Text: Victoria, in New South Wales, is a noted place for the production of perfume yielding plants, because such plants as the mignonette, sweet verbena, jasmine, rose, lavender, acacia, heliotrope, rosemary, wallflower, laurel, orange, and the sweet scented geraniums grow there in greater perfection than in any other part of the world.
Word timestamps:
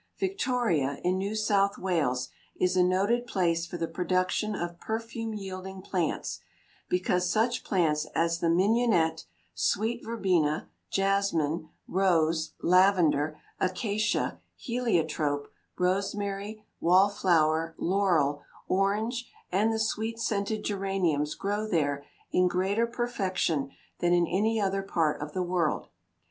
Victoria, 0.17 0.97
in 1.03 1.19
New 1.19 1.35
South 1.35 1.77
Wales, 1.77 2.29
is 2.59 2.75
a 2.75 2.81
noted 2.83 3.27
place 3.27 3.67
for 3.67 3.77
the 3.77 3.87
production 3.87 4.55
of 4.55 4.79
perfume 4.79 5.35
yielding 5.35 5.83
plants, 5.83 6.39
because 6.89 7.29
such 7.29 7.63
plants 7.63 8.05
as 8.15 8.39
the 8.39 8.49
mignonette, 8.49 9.25
sweet 9.53 10.03
verbena, 10.03 10.67
jasmine, 10.89 11.69
rose, 11.87 12.53
lavender, 12.63 13.39
acacia, 13.59 14.39
heliotrope, 14.55 15.49
rosemary, 15.77 16.65
wallflower, 16.79 17.75
laurel, 17.77 18.41
orange, 18.67 19.31
and 19.51 19.71
the 19.71 19.77
sweet 19.77 20.17
scented 20.17 20.63
geraniums 20.63 21.35
grow 21.35 21.67
there 21.67 22.03
in 22.31 22.47
greater 22.47 22.87
perfection 22.87 23.69
than 23.99 24.13
in 24.13 24.25
any 24.25 24.59
other 24.59 24.81
part 24.81 25.21
of 25.21 25.33
the 25.33 25.43
world. 25.43 25.89